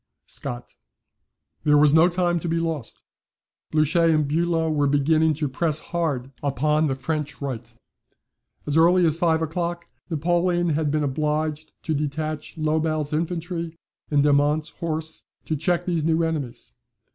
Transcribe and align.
SCOTT.] 0.25 0.73
There 1.63 1.77
was 1.77 1.93
no 1.93 2.09
time 2.09 2.39
to 2.39 2.49
be 2.49 2.57
lost 2.59 3.03
Blucher 3.69 4.05
and 4.05 4.27
Bulow 4.27 4.71
were 4.71 4.87
beginning 4.87 5.35
to 5.35 5.47
press 5.47 5.77
hard 5.77 6.31
upon 6.41 6.87
the 6.87 6.95
French 6.95 7.39
right. 7.39 7.71
As 8.65 8.77
early 8.77 9.05
as 9.05 9.19
five 9.19 9.43
o'clock, 9.43 9.85
Napoleon 10.09 10.69
had 10.69 10.89
been 10.89 11.03
obliged 11.03 11.71
to 11.83 11.93
detach 11.93 12.57
Lobau's 12.57 13.13
infantry 13.13 13.77
and 14.09 14.23
Domont's 14.23 14.69
horse 14.69 15.21
to 15.45 15.55
check 15.55 15.85
these 15.85 16.03
new 16.03 16.23
enemies. 16.23 16.71